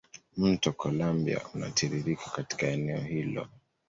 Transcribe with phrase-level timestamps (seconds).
[0.37, 3.47] Mto Columbia unatiririka katika eneo hilo.